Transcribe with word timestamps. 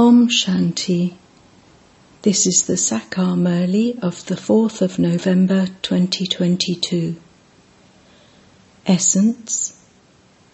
Om 0.00 0.28
Shanti. 0.28 1.12
This 2.22 2.46
is 2.46 2.62
the 2.62 2.78
Sakar 2.78 3.36
Murli 3.36 3.98
of 4.02 4.24
the 4.24 4.34
4th 4.34 4.80
of 4.80 4.98
November 4.98 5.66
2022. 5.82 7.16
Essence 8.86 9.76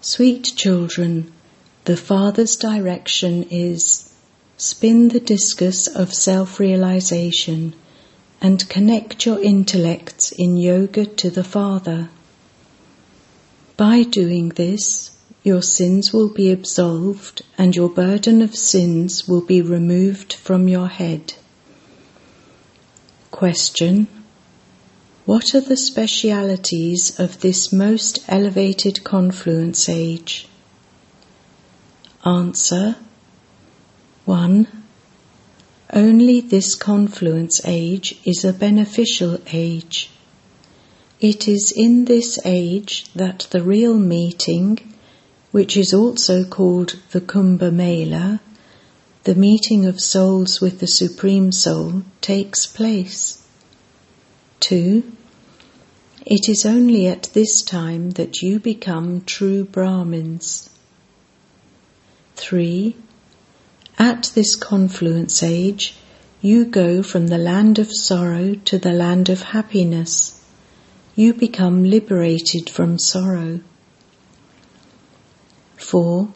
Sweet 0.00 0.52
children, 0.56 1.32
the 1.84 1.96
Father's 1.96 2.56
direction 2.56 3.44
is 3.44 4.12
spin 4.56 5.10
the 5.10 5.20
discus 5.20 5.86
of 5.86 6.12
self 6.12 6.58
realization 6.58 7.76
and 8.40 8.68
connect 8.68 9.26
your 9.26 9.40
intellects 9.40 10.32
in 10.32 10.56
yoga 10.56 11.06
to 11.06 11.30
the 11.30 11.44
Father. 11.44 12.08
By 13.76 14.02
doing 14.02 14.48
this, 14.48 15.15
your 15.46 15.62
sins 15.62 16.12
will 16.12 16.28
be 16.28 16.50
absolved 16.50 17.40
and 17.56 17.76
your 17.76 17.88
burden 17.88 18.42
of 18.42 18.52
sins 18.52 19.28
will 19.28 19.40
be 19.40 19.62
removed 19.62 20.32
from 20.32 20.66
your 20.66 20.88
head. 20.88 21.32
Question 23.30 24.08
What 25.24 25.54
are 25.54 25.60
the 25.60 25.76
specialities 25.76 27.20
of 27.20 27.42
this 27.42 27.72
most 27.72 28.24
elevated 28.26 29.04
confluence 29.04 29.88
age? 29.88 30.48
Answer 32.24 32.96
1. 34.24 34.66
Only 35.92 36.40
this 36.40 36.74
confluence 36.74 37.60
age 37.64 38.18
is 38.24 38.44
a 38.44 38.52
beneficial 38.52 39.38
age. 39.52 40.10
It 41.20 41.46
is 41.46 41.72
in 41.76 42.06
this 42.06 42.40
age 42.44 43.04
that 43.14 43.46
the 43.52 43.62
real 43.62 43.96
meeting 43.96 44.94
which 45.56 45.74
is 45.74 45.94
also 45.94 46.44
called 46.44 46.98
the 47.12 47.20
Kumbh 47.22 47.72
Mela, 47.72 48.42
the 49.24 49.34
meeting 49.34 49.86
of 49.86 49.98
souls 49.98 50.60
with 50.60 50.80
the 50.80 50.86
Supreme 50.86 51.50
Soul, 51.50 52.02
takes 52.20 52.66
place. 52.66 53.42
2. 54.60 55.02
It 56.26 56.46
is 56.50 56.66
only 56.66 57.06
at 57.06 57.30
this 57.32 57.62
time 57.62 58.10
that 58.20 58.42
you 58.42 58.60
become 58.60 59.22
true 59.24 59.64
Brahmins. 59.64 60.68
3. 62.34 62.94
At 63.98 64.30
this 64.34 64.56
confluence 64.56 65.42
age, 65.42 65.94
you 66.42 66.66
go 66.66 67.02
from 67.02 67.28
the 67.28 67.38
land 67.38 67.78
of 67.78 67.88
sorrow 67.90 68.56
to 68.66 68.76
the 68.76 68.92
land 68.92 69.30
of 69.30 69.40
happiness. 69.40 70.38
You 71.14 71.32
become 71.32 71.82
liberated 71.82 72.68
from 72.68 72.98
sorrow. 72.98 73.60
4. 75.76 76.28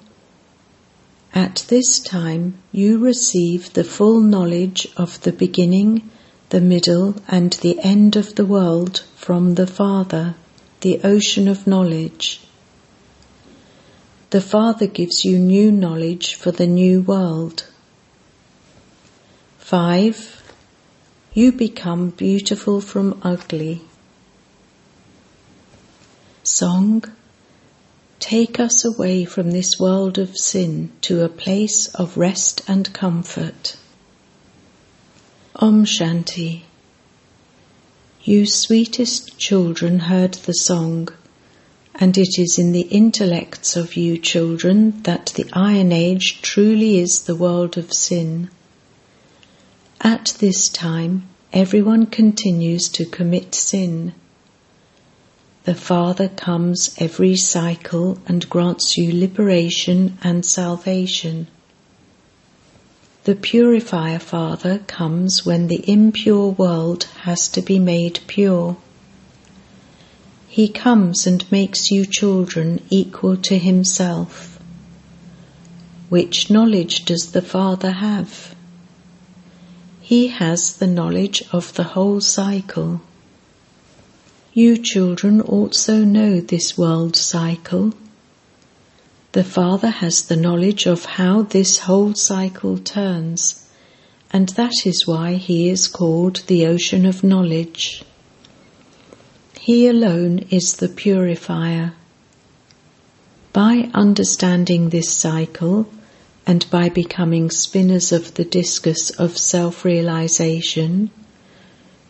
At 1.32 1.64
this 1.68 1.98
time 1.98 2.58
you 2.72 2.98
receive 2.98 3.72
the 3.72 3.84
full 3.84 4.20
knowledge 4.20 4.88
of 4.96 5.20
the 5.22 5.32
beginning, 5.32 6.10
the 6.50 6.60
middle, 6.60 7.14
and 7.28 7.52
the 7.54 7.78
end 7.80 8.16
of 8.16 8.34
the 8.34 8.44
world 8.44 9.04
from 9.16 9.54
the 9.54 9.66
Father, 9.66 10.34
the 10.80 11.00
ocean 11.04 11.48
of 11.48 11.66
knowledge. 11.66 12.40
The 14.30 14.40
Father 14.40 14.86
gives 14.86 15.24
you 15.24 15.38
new 15.38 15.72
knowledge 15.72 16.34
for 16.34 16.52
the 16.52 16.66
new 16.66 17.00
world. 17.00 17.66
5. 19.58 20.52
You 21.32 21.52
become 21.52 22.10
beautiful 22.10 22.80
from 22.80 23.20
ugly. 23.22 23.82
Song 26.42 27.04
Take 28.20 28.60
us 28.60 28.84
away 28.84 29.24
from 29.24 29.50
this 29.50 29.80
world 29.80 30.18
of 30.18 30.36
sin 30.36 30.92
to 31.00 31.24
a 31.24 31.28
place 31.28 31.88
of 31.94 32.18
rest 32.18 32.62
and 32.68 32.92
comfort. 32.92 33.76
Om 35.56 35.84
Shanti. 35.84 36.62
You 38.22 38.44
sweetest 38.44 39.38
children 39.38 40.00
heard 40.00 40.34
the 40.34 40.52
song, 40.52 41.08
and 41.94 42.16
it 42.18 42.38
is 42.38 42.58
in 42.58 42.72
the 42.72 42.88
intellects 42.90 43.74
of 43.74 43.96
you 43.96 44.18
children 44.18 45.00
that 45.02 45.32
the 45.34 45.48
Iron 45.54 45.90
Age 45.90 46.40
truly 46.42 46.98
is 46.98 47.22
the 47.22 47.34
world 47.34 47.78
of 47.78 47.92
sin. 47.92 48.50
At 50.02 50.36
this 50.38 50.68
time, 50.68 51.26
everyone 51.54 52.06
continues 52.06 52.90
to 52.90 53.06
commit 53.06 53.54
sin. 53.54 54.12
The 55.64 55.74
Father 55.74 56.28
comes 56.28 56.94
every 56.96 57.36
cycle 57.36 58.18
and 58.26 58.48
grants 58.48 58.96
you 58.96 59.12
liberation 59.12 60.16
and 60.22 60.44
salvation. 60.44 61.48
The 63.24 63.34
Purifier 63.34 64.18
Father 64.18 64.78
comes 64.86 65.44
when 65.44 65.68
the 65.68 65.84
impure 65.86 66.48
world 66.48 67.04
has 67.24 67.46
to 67.50 67.60
be 67.60 67.78
made 67.78 68.20
pure. 68.26 68.78
He 70.48 70.66
comes 70.66 71.26
and 71.26 71.44
makes 71.52 71.90
you 71.90 72.06
children 72.06 72.80
equal 72.88 73.36
to 73.36 73.58
Himself. 73.58 74.58
Which 76.08 76.48
knowledge 76.50 77.04
does 77.04 77.32
the 77.32 77.42
Father 77.42 77.90
have? 77.90 78.54
He 80.00 80.28
has 80.28 80.72
the 80.72 80.86
knowledge 80.86 81.44
of 81.52 81.74
the 81.74 81.84
whole 81.84 82.22
cycle. 82.22 83.02
You 84.52 84.78
children 84.78 85.40
also 85.40 86.04
know 86.04 86.40
this 86.40 86.76
world 86.76 87.14
cycle. 87.14 87.94
The 89.30 89.44
Father 89.44 89.90
has 89.90 90.22
the 90.22 90.34
knowledge 90.34 90.86
of 90.86 91.04
how 91.04 91.42
this 91.42 91.78
whole 91.78 92.14
cycle 92.14 92.76
turns, 92.76 93.64
and 94.32 94.48
that 94.50 94.72
is 94.84 95.06
why 95.06 95.34
He 95.34 95.68
is 95.68 95.86
called 95.86 96.42
the 96.48 96.66
ocean 96.66 97.06
of 97.06 97.22
knowledge. 97.22 98.02
He 99.60 99.86
alone 99.86 100.40
is 100.50 100.74
the 100.74 100.88
purifier. 100.88 101.92
By 103.52 103.88
understanding 103.94 104.88
this 104.88 105.10
cycle, 105.10 105.88
and 106.44 106.68
by 106.70 106.88
becoming 106.88 107.50
spinners 107.50 108.10
of 108.10 108.34
the 108.34 108.44
discus 108.44 109.10
of 109.10 109.38
self 109.38 109.84
realization, 109.84 111.12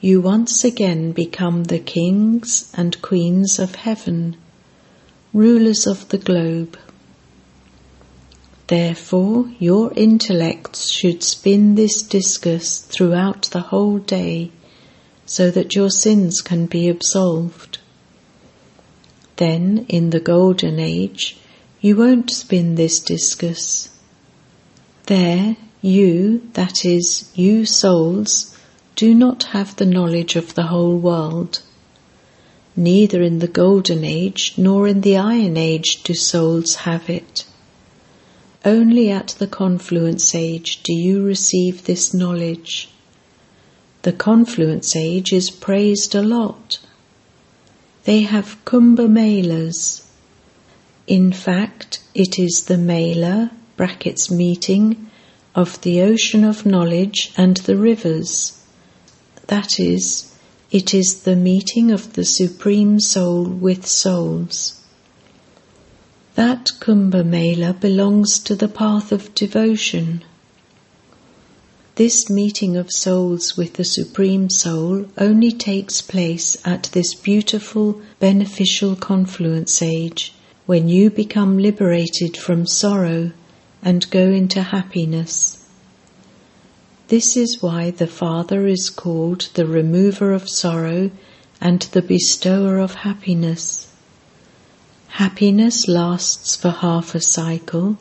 you 0.00 0.18
once 0.18 0.64
again 0.64 1.12
become 1.12 1.64
the 1.64 1.78
kings 1.78 2.72
and 2.74 3.02
queens 3.02 3.58
of 3.58 3.74
heaven, 3.74 4.34
rulers 5.34 5.86
of 5.86 6.08
the 6.08 6.16
globe. 6.16 6.78
Therefore, 8.68 9.50
your 9.58 9.92
intellects 9.94 10.90
should 10.90 11.22
spin 11.22 11.74
this 11.74 12.02
discus 12.02 12.78
throughout 12.78 13.42
the 13.50 13.60
whole 13.60 13.98
day 13.98 14.50
so 15.26 15.50
that 15.50 15.74
your 15.74 15.90
sins 15.90 16.40
can 16.40 16.64
be 16.66 16.88
absolved. 16.88 17.78
Then, 19.36 19.84
in 19.88 20.10
the 20.10 20.20
Golden 20.20 20.78
Age, 20.78 21.36
you 21.80 21.96
won't 21.96 22.30
spin 22.30 22.76
this 22.76 23.00
discus. 23.00 23.90
There, 25.06 25.56
you, 25.82 26.48
that 26.54 26.84
is, 26.84 27.30
you 27.34 27.66
souls, 27.66 28.56
do 28.96 29.14
not 29.14 29.44
have 29.44 29.76
the 29.76 29.86
knowledge 29.86 30.36
of 30.36 30.54
the 30.54 30.64
whole 30.64 30.96
world. 30.96 31.62
Neither 32.76 33.22
in 33.22 33.38
the 33.38 33.48
Golden 33.48 34.04
Age 34.04 34.54
nor 34.56 34.86
in 34.86 35.00
the 35.00 35.16
Iron 35.16 35.56
Age 35.56 36.02
do 36.02 36.14
souls 36.14 36.74
have 36.86 37.08
it. 37.08 37.44
Only 38.64 39.10
at 39.10 39.28
the 39.38 39.46
Confluence 39.46 40.34
Age 40.34 40.82
do 40.82 40.92
you 40.92 41.24
receive 41.24 41.84
this 41.84 42.12
knowledge. 42.12 42.90
The 44.02 44.12
Confluence 44.12 44.94
Age 44.94 45.32
is 45.32 45.50
praised 45.50 46.14
a 46.14 46.22
lot. 46.22 46.78
They 48.04 48.20
have 48.22 48.62
Kumbh 48.64 49.08
Melas. 49.08 50.06
In 51.06 51.32
fact, 51.32 52.00
it 52.14 52.38
is 52.38 52.64
the 52.64 52.78
Mela, 52.78 53.50
brackets 53.76 54.30
meeting, 54.30 55.10
of 55.54 55.80
the 55.82 56.02
ocean 56.02 56.44
of 56.44 56.66
knowledge 56.66 57.32
and 57.36 57.56
the 57.58 57.76
rivers 57.76 58.59
that 59.50 59.80
is, 59.80 60.32
it 60.70 60.94
is 60.94 61.22
the 61.22 61.34
meeting 61.34 61.90
of 61.90 62.12
the 62.12 62.24
Supreme 62.24 63.00
Soul 63.00 63.42
with 63.44 63.84
souls. 63.84 64.80
That 66.36 66.70
Kumbh 66.78 67.26
Mela 67.26 67.72
belongs 67.74 68.38
to 68.38 68.54
the 68.54 68.68
path 68.68 69.10
of 69.10 69.34
devotion. 69.34 70.22
This 71.96 72.30
meeting 72.30 72.76
of 72.76 72.92
souls 72.92 73.56
with 73.56 73.72
the 73.72 73.84
Supreme 73.84 74.48
Soul 74.48 75.06
only 75.18 75.50
takes 75.50 76.00
place 76.00 76.56
at 76.64 76.84
this 76.92 77.12
beautiful, 77.14 78.00
beneficial 78.20 78.94
confluence 78.94 79.82
age 79.82 80.32
when 80.66 80.88
you 80.88 81.10
become 81.10 81.58
liberated 81.58 82.36
from 82.36 82.66
sorrow 82.66 83.32
and 83.82 84.08
go 84.10 84.30
into 84.30 84.62
happiness. 84.62 85.59
This 87.10 87.36
is 87.36 87.60
why 87.60 87.90
the 87.90 88.06
Father 88.06 88.68
is 88.68 88.88
called 88.88 89.48
the 89.54 89.66
remover 89.66 90.32
of 90.32 90.48
sorrow 90.48 91.10
and 91.60 91.82
the 91.90 92.02
bestower 92.02 92.78
of 92.78 92.94
happiness. 92.94 93.88
Happiness 95.08 95.88
lasts 95.88 96.54
for 96.54 96.70
half 96.70 97.16
a 97.16 97.20
cycle, 97.20 97.98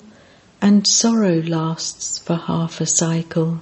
and 0.61 0.85
sorrow 0.85 1.41
lasts 1.41 2.19
for 2.19 2.35
half 2.35 2.79
a 2.79 2.85
cycle. 2.85 3.61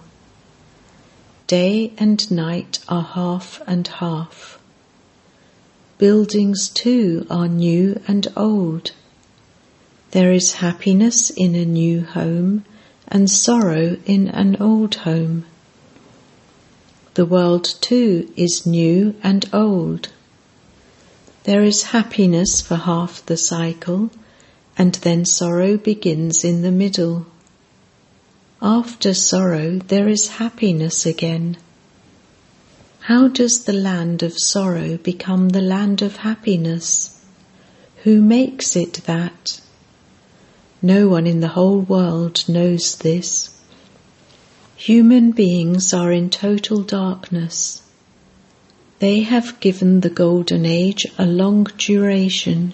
Day 1.48 1.94
and 1.98 2.30
night 2.30 2.80
are 2.90 3.04
half 3.16 3.62
and 3.66 3.88
half. 3.88 4.60
Buildings 5.98 6.68
too 6.68 7.26
are 7.30 7.48
new 7.48 8.02
and 8.06 8.28
old. 8.36 8.92
There 10.12 10.34
is 10.34 10.56
happiness 10.56 11.30
in 11.30 11.56
a 11.56 11.64
new 11.64 12.04
home 12.04 12.66
and 13.08 13.30
sorrow 13.30 13.98
in 14.06 14.28
an 14.28 14.58
old 14.58 14.96
home. 14.96 15.46
The 17.14 17.26
world 17.26 17.66
too 17.82 18.32
is 18.36 18.66
new 18.66 19.16
and 19.24 19.50
old. 19.54 20.10
There 21.44 21.64
is 21.64 21.84
happiness 21.84 22.62
for 22.62 22.76
half 22.76 23.26
the 23.26 23.38
cycle, 23.38 24.12
and 24.78 24.96
then 24.96 25.26
sorrow 25.26 25.78
begins 25.78 26.44
in 26.44 26.62
the 26.62 26.72
middle. 26.72 27.26
After 28.62 29.14
sorrow, 29.14 29.80
there 29.80 30.08
is 30.10 30.28
happiness 30.28 31.06
again. 31.06 31.58
How 33.02 33.30
does 33.30 33.64
the 33.64 33.74
land 33.74 34.22
of 34.24 34.38
sorrow 34.38 34.98
become 34.98 35.50
the 35.50 35.62
land 35.62 36.02
of 36.02 36.18
happiness? 36.18 37.24
Who 38.04 38.22
makes 38.22 38.76
it 38.76 39.06
that? 39.06 39.62
No 40.82 41.08
one 41.08 41.26
in 41.26 41.40
the 41.40 41.48
whole 41.50 41.80
world 41.80 42.48
knows 42.48 42.98
this. 42.98 43.50
Human 44.76 45.32
beings 45.32 45.92
are 45.94 46.12
in 46.12 46.30
total 46.30 46.84
darkness. 46.84 47.82
They 49.00 49.22
have 49.22 49.60
given 49.60 50.02
the 50.02 50.10
Golden 50.10 50.66
Age 50.66 51.06
a 51.18 51.26
long 51.26 51.68
duration. 51.78 52.74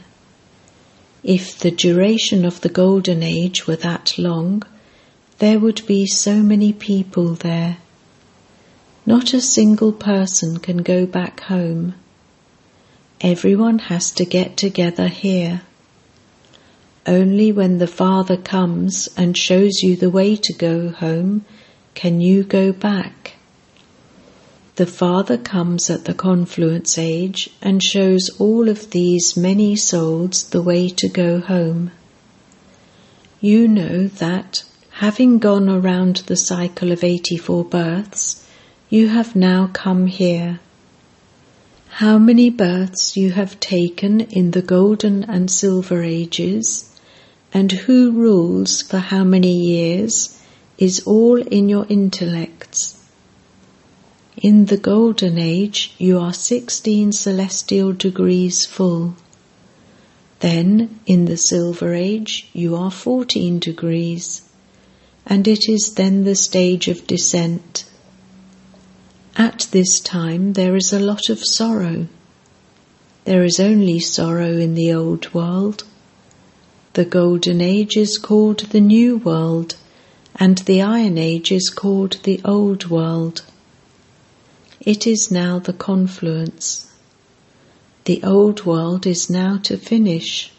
If 1.24 1.58
the 1.60 1.72
duration 1.72 2.44
of 2.44 2.60
the 2.60 2.70
Golden 2.70 3.24
Age 3.24 3.68
were 3.68 3.78
that 3.78 4.18
long, 4.18 4.64
there 5.40 5.60
would 5.60 5.86
be 5.86 6.06
so 6.06 6.44
many 6.44 6.74
people 6.74 7.36
there. 7.36 7.78
Not 9.06 9.34
a 9.34 9.40
single 9.42 9.94
person 9.94 10.60
can 10.60 10.78
go 10.78 11.06
back 11.06 11.42
home. 11.42 11.96
Everyone 13.22 13.80
has 13.80 14.12
to 14.12 14.26
get 14.26 14.58
together 14.58 15.08
here. 15.08 15.62
Only 17.06 17.52
when 17.52 17.80
the 17.80 17.88
Father 17.88 18.38
comes 18.38 19.10
and 19.18 19.38
shows 19.38 19.84
you 19.84 19.98
the 19.98 20.10
way 20.10 20.38
to 20.38 20.54
go 20.54 20.88
home 20.88 21.44
can 21.96 22.22
you 22.22 22.46
go 22.46 22.72
back. 22.72 23.34
The 24.78 24.86
Father 24.86 25.38
comes 25.38 25.90
at 25.90 26.06
the 26.06 26.14
confluence 26.14 26.98
age 26.98 27.50
and 27.62 27.84
shows 27.84 28.30
all 28.40 28.70
of 28.70 28.92
these 28.92 29.36
many 29.36 29.76
souls 29.76 30.46
the 30.46 30.62
way 30.62 30.88
to 30.90 31.10
go 31.10 31.42
home. 31.42 31.92
You 33.42 33.68
know 33.68 34.08
that, 34.08 34.64
having 34.92 35.40
gone 35.40 35.68
around 35.68 36.24
the 36.28 36.38
cycle 36.38 36.94
of 36.94 37.04
84 37.04 37.66
births, 37.66 38.48
you 38.90 39.10
have 39.10 39.36
now 39.36 39.70
come 39.74 40.08
here. 40.08 40.62
How 41.90 42.18
many 42.18 42.50
births 42.50 43.18
you 43.18 43.34
have 43.34 43.60
taken 43.60 44.22
in 44.22 44.52
the 44.52 44.62
golden 44.62 45.26
and 45.26 45.52
silver 45.52 46.02
ages 46.02 46.90
and 47.54 47.72
who 47.72 48.12
rules 48.12 48.82
for 48.82 48.98
how 48.98 49.24
many 49.24 49.54
years 49.54 50.40
is 50.80 51.04
all 51.06 51.40
in 51.40 51.70
your 51.70 51.86
intellects. 51.88 52.98
In 54.38 54.66
the 54.66 54.78
golden 54.78 55.38
age, 55.38 55.94
you 56.00 56.18
are 56.18 56.34
16 56.34 57.12
celestial 57.12 57.94
degrees 57.94 58.66
full. 58.66 59.16
Then, 60.40 61.00
in 61.06 61.26
the 61.26 61.38
silver 61.38 61.94
age, 61.94 62.50
you 62.54 62.76
are 62.76 62.90
14 62.90 63.60
degrees, 63.60 64.42
and 65.26 65.48
it 65.48 65.70
is 65.70 65.94
then 65.94 66.24
the 66.24 66.36
stage 66.36 66.88
of 66.88 67.06
descent. 67.06 67.86
At 69.38 69.68
this 69.72 70.00
time, 70.00 70.54
there 70.54 70.76
is 70.76 70.92
a 70.92 71.00
lot 71.00 71.30
of 71.30 71.46
sorrow. 71.46 72.08
There 73.26 73.44
is 73.44 73.60
only 73.60 74.00
sorrow 74.00 74.58
in 74.58 74.74
the 74.74 74.92
old 74.94 75.34
world 75.34 75.84
the 76.94 77.06
Golden 77.06 77.60
Age 77.60 77.98
is 77.98 78.20
called 78.20 78.60
the 78.60 78.80
New 78.80 79.18
World, 79.18 79.76
and 80.36 80.60
the 80.60 80.84
Iron 80.84 81.18
Age 81.18 81.52
is 81.52 81.72
called 81.72 82.18
the 82.22 82.40
Old 82.46 82.86
World. 82.86 83.42
It 84.80 85.08
is 85.08 85.32
now 85.32 85.58
the 85.58 85.74
confluence. 85.74 86.92
The 88.06 88.22
Old 88.22 88.68
World 88.68 89.08
is 89.08 89.28
now 89.28 89.58
to 89.64 89.76
finish. 89.76 90.52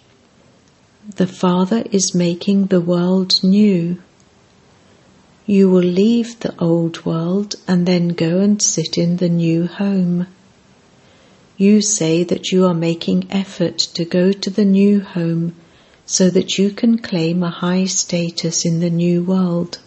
The 1.15 1.29
Father 1.29 1.85
is 1.93 2.17
making 2.17 2.67
the 2.67 2.81
world 2.81 3.39
new. 3.45 4.03
You 5.47 5.71
will 5.71 5.85
leave 5.85 6.41
the 6.41 6.59
old 6.59 7.05
world 7.07 7.55
and 7.69 7.87
then 7.87 8.09
go 8.09 8.41
and 8.41 8.61
sit 8.61 8.99
in 8.99 9.19
the 9.19 9.29
new 9.29 9.69
home. 9.69 10.27
You 11.57 11.81
say 11.81 12.25
that 12.25 12.51
you 12.51 12.67
are 12.67 12.75
making 12.75 13.29
effort 13.31 13.79
to 13.95 14.05
go 14.05 14.33
to 14.33 14.51
the 14.51 14.65
new 14.65 15.01
home 15.01 15.55
so 16.07 16.31
that 16.31 16.59
you 16.59 16.71
can 16.71 16.99
claim 16.99 17.43
a 17.43 17.51
high 17.51 17.85
status 17.87 18.65
in 18.65 18.81
the 18.81 18.91
new 18.91 19.23
world. 19.23 19.79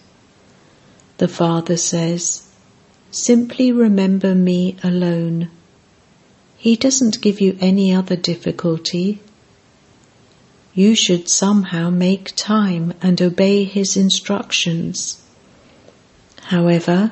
The 1.17 1.27
Father 1.27 1.77
says, 1.77 2.43
Simply 3.11 3.71
remember 3.71 4.35
me 4.35 4.75
alone. 4.83 5.49
He 6.57 6.75
doesn't 6.75 7.21
give 7.21 7.39
you 7.39 7.57
any 7.59 7.93
other 7.93 8.15
difficulty. 8.15 9.21
You 10.73 10.95
should 10.95 11.29
somehow 11.29 11.89
make 11.89 12.35
time 12.35 12.93
and 13.01 13.21
obey 13.21 13.63
His 13.63 13.95
instructions. 13.95 15.21
However, 16.43 17.11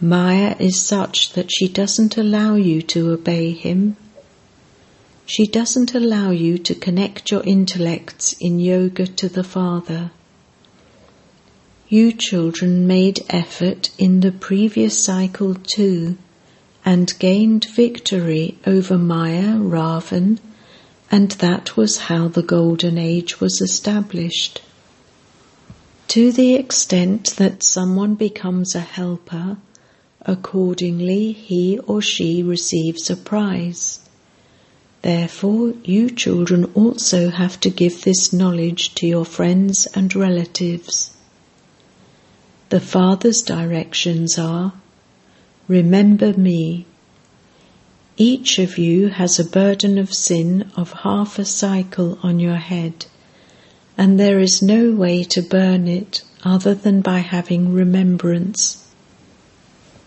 Maya 0.00 0.56
is 0.58 0.80
such 0.80 1.32
that 1.32 1.50
she 1.50 1.68
doesn't 1.68 2.16
allow 2.16 2.54
you 2.54 2.82
to 2.82 3.12
obey 3.12 3.52
Him. 3.52 3.96
She 5.26 5.46
doesn't 5.46 5.94
allow 5.94 6.30
you 6.30 6.58
to 6.58 6.74
connect 6.74 7.30
your 7.30 7.42
intellects 7.44 8.34
in 8.40 8.60
yoga 8.60 9.06
to 9.06 9.28
the 9.28 9.44
Father. 9.44 10.10
You 11.88 12.12
children 12.12 12.86
made 12.86 13.24
effort 13.30 13.90
in 13.96 14.20
the 14.20 14.32
previous 14.32 15.02
cycle 15.02 15.54
too 15.54 16.18
and 16.84 17.18
gained 17.18 17.64
victory 17.64 18.58
over 18.66 18.98
Maya, 18.98 19.56
Ravan, 19.56 20.40
and 21.10 21.30
that 21.32 21.76
was 21.76 22.08
how 22.08 22.28
the 22.28 22.42
Golden 22.42 22.98
Age 22.98 23.40
was 23.40 23.62
established. 23.62 24.60
To 26.08 26.32
the 26.32 26.54
extent 26.54 27.36
that 27.36 27.62
someone 27.64 28.14
becomes 28.14 28.74
a 28.74 28.80
helper, 28.80 29.56
accordingly 30.20 31.32
he 31.32 31.78
or 31.78 32.02
she 32.02 32.42
receives 32.42 33.08
a 33.08 33.16
prize. 33.16 34.00
Therefore, 35.04 35.74
you 35.84 36.08
children 36.08 36.64
also 36.74 37.28
have 37.28 37.60
to 37.60 37.68
give 37.68 38.04
this 38.04 38.32
knowledge 38.32 38.94
to 38.94 39.06
your 39.06 39.26
friends 39.26 39.84
and 39.94 40.16
relatives. 40.16 41.10
The 42.70 42.80
Father's 42.80 43.42
directions 43.42 44.38
are 44.38 44.72
Remember 45.68 46.32
me. 46.32 46.86
Each 48.16 48.58
of 48.58 48.78
you 48.78 49.08
has 49.08 49.38
a 49.38 49.44
burden 49.44 49.98
of 49.98 50.14
sin 50.14 50.70
of 50.74 50.92
half 51.02 51.38
a 51.38 51.44
cycle 51.44 52.18
on 52.22 52.40
your 52.40 52.56
head, 52.56 53.04
and 53.98 54.18
there 54.18 54.40
is 54.40 54.62
no 54.62 54.90
way 54.92 55.22
to 55.24 55.42
burn 55.42 55.86
it 55.86 56.22
other 56.44 56.74
than 56.74 57.02
by 57.02 57.18
having 57.18 57.74
remembrance. 57.74 58.90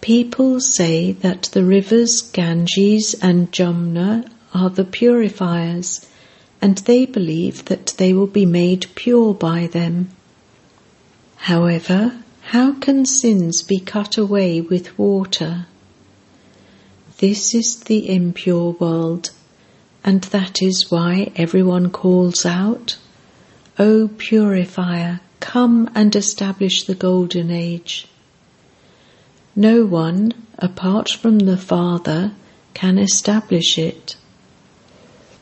People 0.01 0.59
say 0.59 1.11
that 1.11 1.43
the 1.53 1.63
rivers 1.63 2.23
Ganges 2.23 3.13
and 3.21 3.51
Jamna 3.51 4.27
are 4.57 4.71
the 4.71 4.83
purifiers, 4.83 6.07
and 6.61 6.79
they 6.79 7.05
believe 7.05 7.65
that 7.65 7.93
they 7.97 8.11
will 8.11 8.27
be 8.41 8.45
made 8.45 8.87
pure 8.95 9.33
by 9.33 9.67
them. 9.67 10.09
However, 11.35 12.23
how 12.41 12.73
can 12.73 13.05
sins 13.05 13.61
be 13.61 13.79
cut 13.79 14.17
away 14.17 14.61
with 14.61 14.97
water? 14.97 15.67
This 17.19 17.53
is 17.53 17.81
the 17.81 18.09
impure 18.09 18.71
world, 18.71 19.29
and 20.03 20.21
that 20.35 20.61
is 20.61 20.89
why 20.89 21.31
everyone 21.35 21.91
calls 21.91 22.45
out, 22.45 22.97
O 23.77 24.09
purifier, 24.17 25.19
come 25.39 25.89
and 25.93 26.15
establish 26.15 26.83
the 26.83 26.95
golden 26.95 27.51
age. 27.51 28.07
No 29.55 29.85
one, 29.85 30.33
apart 30.57 31.09
from 31.09 31.39
the 31.39 31.57
Father, 31.57 32.31
can 32.73 32.97
establish 32.97 33.77
it. 33.77 34.15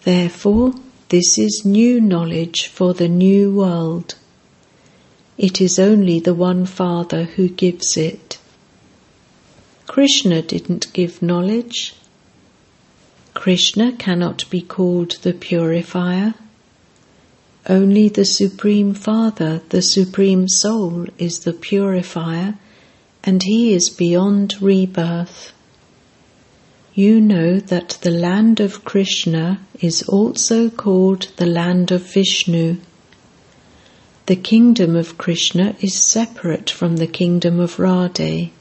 Therefore, 0.05 0.75
this 1.09 1.39
is 1.39 1.65
new 1.65 1.99
knowledge 1.99 2.67
for 2.67 2.93
the 2.93 3.07
new 3.07 3.51
world. 3.51 4.13
It 5.35 5.59
is 5.59 5.79
only 5.79 6.19
the 6.19 6.35
one 6.35 6.67
Father 6.67 7.23
who 7.23 7.49
gives 7.49 7.97
it. 7.97 8.37
Krishna 9.87 10.43
didn't 10.43 10.93
give 10.93 11.23
knowledge. 11.23 11.95
Krishna 13.33 13.93
cannot 13.93 14.47
be 14.51 14.61
called 14.61 15.17
the 15.23 15.33
purifier. 15.33 16.35
only 17.67 18.07
the 18.07 18.25
Supreme 18.25 18.93
Father, 18.93 19.63
the 19.69 19.81
Supreme 19.81 20.47
Soul, 20.47 21.07
is 21.17 21.39
the 21.39 21.53
purifier, 21.53 22.59
and 23.23 23.41
he 23.41 23.73
is 23.73 23.89
beyond 23.89 24.61
rebirth. 24.61 25.54
You 26.97 27.19
know 27.19 27.59
that 27.59 27.97
the 28.03 28.09
land 28.09 28.61
of 28.61 28.85
Krishna 28.85 29.59
is 29.81 30.01
also 30.03 30.69
called 30.69 31.27
the 31.35 31.45
land 31.45 31.91
of 31.91 32.13
Vishnu. 32.13 32.77
The 34.27 34.37
kingdom 34.37 34.95
of 34.95 35.17
Krishna 35.17 35.75
is 35.81 36.01
separate 36.01 36.69
from 36.69 36.95
the 36.95 37.05
kingdom 37.05 37.59
of 37.59 37.75
Radhe, 37.75 38.51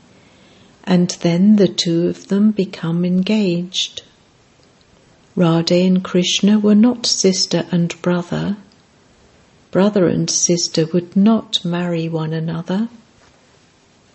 and 0.83 1.11
then 1.21 1.55
the 1.57 1.69
two 1.69 2.09
of 2.09 2.27
them 2.27 2.51
become 2.51 3.05
engaged. 3.05 4.03
Radhe 5.37 5.87
and 5.87 6.03
Krishna 6.03 6.59
were 6.59 6.75
not 6.75 7.07
sister 7.07 7.65
and 7.71 7.95
brother. 8.03 8.57
Brother 9.71 10.09
and 10.09 10.29
sister 10.29 10.87
would 10.87 11.15
not 11.15 11.65
marry 11.65 12.09
one 12.09 12.33
another. 12.33 12.89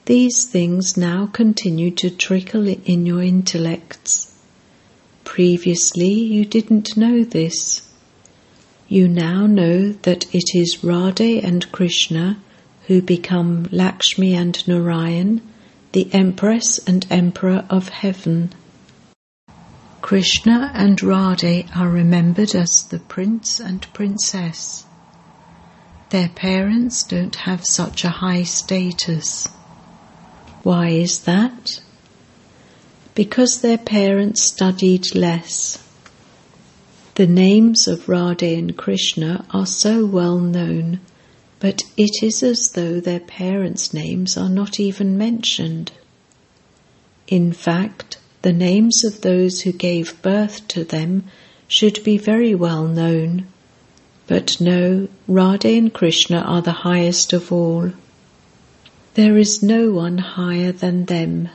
These 0.10 0.46
things 0.46 0.98
now 0.98 1.28
continue 1.28 1.92
to 1.92 2.10
trickle 2.10 2.68
in 2.68 3.06
your 3.06 3.22
intellects. 3.22 4.36
Previously, 5.24 6.12
you 6.12 6.46
didn't 6.46 6.98
know 6.98 7.24
this. 7.24 7.88
You 8.88 9.08
now 9.08 9.46
know 9.46 9.92
that 9.92 10.26
it 10.34 10.56
is 10.56 10.78
Radhe 10.78 11.44
and 11.44 11.72
Krishna 11.72 12.40
who 12.88 13.04
become 13.04 13.70
Lakshmi 13.72 14.34
and 14.34 14.68
Narayan, 14.68 15.44
the 15.92 16.12
Empress 16.12 16.80
and 16.88 17.06
Emperor 17.12 17.64
of 17.70 17.90
Heaven. 17.90 18.52
Krishna 20.02 20.72
and 20.74 20.98
Radhe 20.98 21.70
are 21.78 21.88
remembered 21.88 22.56
as 22.56 22.82
the 22.82 22.98
Prince 22.98 23.60
and 23.60 23.86
Princess. 23.94 24.86
Their 26.10 26.30
parents 26.30 27.04
don't 27.04 27.36
have 27.36 27.64
such 27.64 28.04
a 28.04 28.10
high 28.10 28.42
status. 28.42 29.48
Why 30.64 30.90
is 30.90 31.20
that? 31.22 31.82
Because 33.16 33.62
their 33.62 33.78
parents 33.78 34.42
studied 34.42 35.16
less. 35.16 35.78
The 37.16 37.28
names 37.28 37.88
of 37.88 38.08
Radha 38.08 38.46
and 38.46 38.78
Krishna 38.78 39.46
are 39.52 39.66
so 39.66 40.06
well 40.06 40.38
known, 40.38 41.00
but 41.60 41.84
it 41.98 42.24
is 42.24 42.44
as 42.44 42.72
though 42.72 43.00
their 43.00 43.20
parents' 43.20 43.94
names 43.94 44.38
are 44.38 44.50
not 44.50 44.80
even 44.80 45.18
mentioned. 45.18 45.92
In 47.28 47.52
fact, 47.52 48.18
the 48.42 48.54
names 48.54 49.04
of 49.04 49.22
those 49.22 49.62
who 49.62 49.72
gave 49.72 50.22
birth 50.22 50.68
to 50.70 50.84
them 50.84 51.26
should 51.68 52.04
be 52.04 52.18
very 52.18 52.56
well 52.56 52.88
known. 52.88 53.48
But 54.28 54.60
no, 54.62 55.08
Radha 55.28 55.70
and 55.70 55.94
Krishna 55.94 56.40
are 56.40 56.62
the 56.62 56.84
highest 56.88 57.34
of 57.34 57.52
all. 57.52 57.92
There 59.16 59.38
is 59.38 59.64
no 59.64 59.92
one 59.92 60.20
higher 60.20 60.72
than 60.72 61.06
them. 61.06 61.50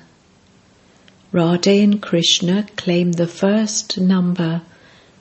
Radha 1.32 1.70
and 1.70 2.02
Krishna 2.02 2.66
claim 2.76 3.12
the 3.12 3.28
first 3.28 3.98
number 3.98 4.62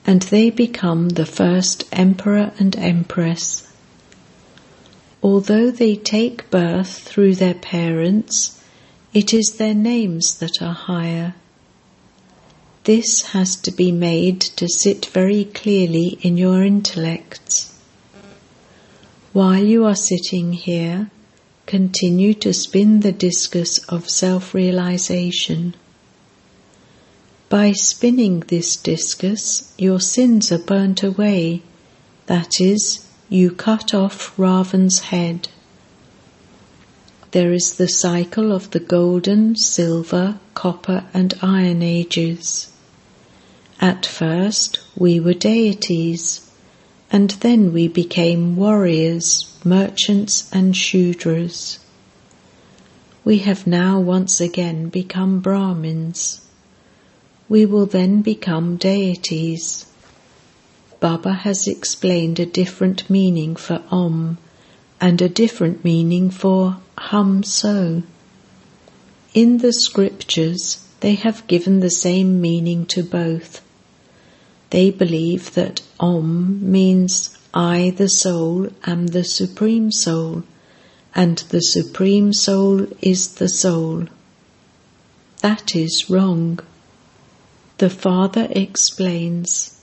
and 0.06 0.22
they 0.22 0.50
become 0.50 1.10
the 1.10 1.26
first 1.26 1.84
emperor 1.92 2.52
and 2.58 2.76
empress. 2.76 3.66
Although 5.22 5.70
they 5.70 5.96
take 5.96 6.50
birth 6.50 6.98
through 6.98 7.36
their 7.36 7.54
parents, 7.54 8.60
it 9.14 9.32
is 9.32 9.52
their 9.52 9.74
names 9.74 10.38
that 10.38 10.60
are 10.60 10.74
higher. 10.74 11.34
This 12.82 13.28
has 13.28 13.56
to 13.56 13.70
be 13.70 13.90
made 13.90 14.40
to 14.40 14.68
sit 14.68 15.06
very 15.06 15.44
clearly 15.44 16.18
in 16.20 16.36
your 16.36 16.62
intellects. 16.62 17.80
While 19.32 19.64
you 19.64 19.86
are 19.86 19.96
sitting 19.96 20.52
here, 20.52 21.10
continue 21.66 22.34
to 22.34 22.52
spin 22.52 23.00
the 23.00 23.12
discus 23.12 23.78
of 23.88 24.08
self 24.08 24.54
realization. 24.54 25.74
By 27.48 27.72
spinning 27.72 28.40
this 28.40 28.76
discus, 28.76 29.72
your 29.78 30.00
sins 30.00 30.50
are 30.50 30.58
burnt 30.58 31.02
away, 31.02 31.62
that 32.26 32.60
is, 32.60 33.06
you 33.28 33.50
cut 33.50 33.94
off 33.94 34.36
Ravan's 34.38 35.00
head. 35.10 35.48
There 37.30 37.52
is 37.52 37.74
the 37.74 37.88
cycle 37.88 38.52
of 38.52 38.70
the 38.70 38.80
golden, 38.80 39.56
silver, 39.56 40.38
copper, 40.54 41.04
and 41.12 41.34
iron 41.42 41.82
ages. 41.82 42.70
At 43.80 44.06
first, 44.06 44.78
we 44.96 45.18
were 45.18 45.34
deities, 45.34 46.43
and 47.14 47.30
then 47.46 47.72
we 47.72 47.86
became 47.86 48.56
warriors, 48.56 49.56
merchants, 49.64 50.50
and 50.52 50.74
Shudras. 50.74 51.78
We 53.24 53.38
have 53.38 53.68
now 53.68 54.00
once 54.00 54.40
again 54.40 54.88
become 54.88 55.38
Brahmins. 55.38 56.44
We 57.48 57.66
will 57.66 57.86
then 57.86 58.22
become 58.22 58.78
deities. 58.78 59.86
Baba 60.98 61.34
has 61.34 61.68
explained 61.68 62.40
a 62.40 62.46
different 62.46 63.08
meaning 63.08 63.54
for 63.54 63.80
Om 63.92 64.38
and 65.00 65.22
a 65.22 65.28
different 65.28 65.84
meaning 65.84 66.30
for 66.30 66.78
Hum 66.98 67.44
So. 67.44 68.02
In 69.34 69.58
the 69.58 69.72
scriptures, 69.72 70.84
they 70.98 71.14
have 71.14 71.46
given 71.46 71.78
the 71.78 71.90
same 71.90 72.40
meaning 72.40 72.86
to 72.86 73.04
both. 73.04 73.60
They 74.70 74.90
believe 74.90 75.54
that 75.54 75.80
Om 76.04 76.60
means 76.70 77.34
I, 77.54 77.94
the 77.96 78.10
soul, 78.10 78.68
am 78.84 79.06
the 79.06 79.24
Supreme 79.24 79.90
Soul, 79.90 80.42
and 81.14 81.38
the 81.48 81.62
Supreme 81.62 82.34
Soul 82.34 82.88
is 83.00 83.36
the 83.36 83.48
soul. 83.48 84.08
That 85.40 85.74
is 85.74 86.10
wrong. 86.10 86.60
The 87.78 87.88
Father 87.88 88.48
explains 88.50 89.80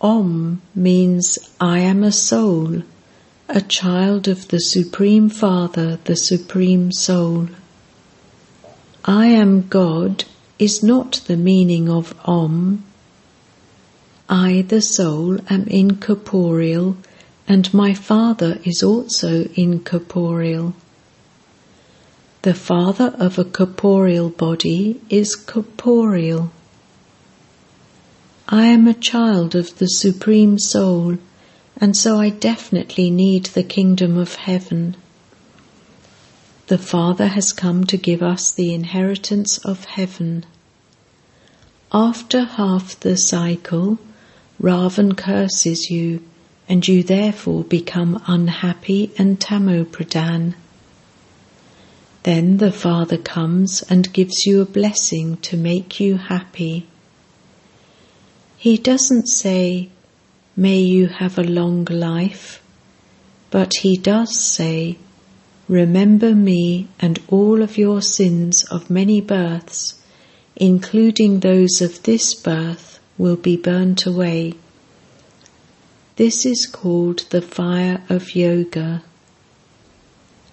Om 0.00 0.60
means 0.74 1.38
I 1.60 1.78
am 1.78 2.02
a 2.02 2.10
soul, 2.10 2.82
a 3.48 3.60
child 3.60 4.26
of 4.26 4.48
the 4.48 4.58
Supreme 4.58 5.28
Father, 5.28 6.00
the 6.02 6.16
Supreme 6.16 6.90
Soul. 6.90 7.46
I 9.04 9.26
am 9.26 9.68
God 9.68 10.24
is 10.58 10.82
not 10.82 11.20
the 11.28 11.36
meaning 11.36 11.88
of 11.88 12.12
Om 12.24 12.82
I, 14.34 14.62
the 14.62 14.80
soul, 14.80 15.40
am 15.50 15.64
incorporeal, 15.64 16.96
and 17.46 17.74
my 17.74 17.92
Father 17.92 18.58
is 18.64 18.82
also 18.82 19.46
incorporeal. 19.56 20.72
The 22.40 22.54
father 22.54 23.14
of 23.18 23.38
a 23.38 23.44
corporeal 23.44 24.30
body 24.30 24.98
is 25.10 25.36
corporeal. 25.36 26.50
I 28.48 28.68
am 28.68 28.88
a 28.88 28.94
child 28.94 29.54
of 29.54 29.76
the 29.78 29.86
Supreme 29.86 30.58
Soul, 30.58 31.18
and 31.76 31.94
so 31.94 32.18
I 32.18 32.30
definitely 32.30 33.10
need 33.10 33.44
the 33.44 33.62
kingdom 33.62 34.16
of 34.16 34.36
heaven. 34.36 34.96
The 36.68 36.78
Father 36.78 37.26
has 37.26 37.52
come 37.52 37.84
to 37.84 37.98
give 37.98 38.22
us 38.22 38.50
the 38.50 38.72
inheritance 38.72 39.58
of 39.58 39.84
heaven. 39.84 40.46
After 41.92 42.44
half 42.44 42.98
the 42.98 43.18
cycle, 43.18 43.98
Ravan 44.60 45.16
curses 45.16 45.90
you, 45.90 46.22
and 46.68 46.86
you 46.86 47.02
therefore 47.02 47.64
become 47.64 48.22
unhappy 48.26 49.10
and 49.18 49.40
tamopradhan. 49.40 50.54
Then 52.22 52.58
the 52.58 52.70
Father 52.70 53.18
comes 53.18 53.82
and 53.82 54.12
gives 54.12 54.46
you 54.46 54.60
a 54.60 54.66
blessing 54.66 55.38
to 55.38 55.56
make 55.56 55.98
you 55.98 56.16
happy. 56.16 56.86
He 58.56 58.76
doesn't 58.76 59.26
say, 59.26 59.88
May 60.54 60.80
you 60.80 61.08
have 61.08 61.38
a 61.38 61.42
long 61.42 61.84
life, 61.86 62.62
but 63.50 63.74
he 63.80 63.96
does 63.96 64.38
say, 64.38 64.98
Remember 65.66 66.34
me 66.34 66.88
and 67.00 67.18
all 67.28 67.62
of 67.62 67.78
your 67.78 68.02
sins 68.02 68.64
of 68.64 68.90
many 68.90 69.20
births, 69.20 70.00
including 70.54 71.40
those 71.40 71.80
of 71.80 72.02
this 72.02 72.34
birth 72.34 72.91
will 73.22 73.36
be 73.36 73.56
burnt 73.56 74.04
away. 74.04 74.52
This 76.16 76.44
is 76.44 76.66
called 76.66 77.20
the 77.30 77.40
fire 77.40 78.02
of 78.08 78.34
yoga. 78.34 79.04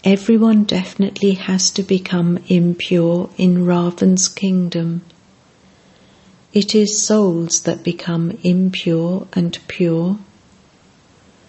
Everyone 0.03 0.65
definitely 0.65 1.33
has 1.33 1.71
to 1.71 1.81
become 1.81 2.37
impure 2.47 3.31
in 3.37 3.65
Ravan's 3.65 4.27
kingdom. 4.27 5.01
It 6.53 6.75
is 6.75 7.01
souls 7.01 7.61
that 7.63 7.83
become 7.83 8.37
impure 8.43 9.27
and 9.33 9.57
pure. 9.67 10.19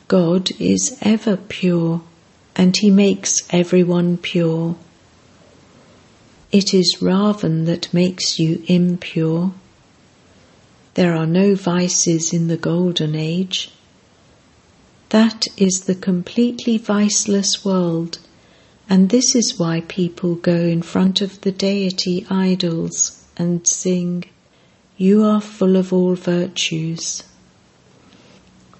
God 0.09 0.51
is 0.59 0.97
ever 1.03 1.37
pure 1.37 2.01
and 2.57 2.75
he 2.75 2.89
makes 2.89 3.47
everyone 3.51 4.17
pure. 4.17 4.75
It 6.51 6.73
is 6.73 6.97
Ravan 7.03 7.67
that 7.67 7.93
makes 7.93 8.39
you 8.39 8.63
impure. 8.67 9.53
There 10.95 11.15
are 11.15 11.27
no 11.27 11.55
vices 11.55 12.33
in 12.33 12.49
the 12.49 12.57
golden 12.57 13.15
age. 13.15 13.71
That 15.11 15.47
is 15.57 15.83
the 15.83 15.95
completely 15.95 16.79
viceless 16.79 17.65
world, 17.65 18.19
and 18.89 19.09
this 19.09 19.35
is 19.35 19.59
why 19.59 19.83
people 19.87 20.35
go 20.35 20.57
in 20.57 20.83
front 20.83 21.21
of 21.21 21.41
the 21.43 21.53
deity 21.53 22.27
idols 22.29 23.23
and 23.37 23.67
sing, 23.67 24.25
You 24.97 25.25
are 25.25 25.41
full 25.41 25.77
of 25.77 25.93
all 25.93 26.15
virtues. 26.17 27.23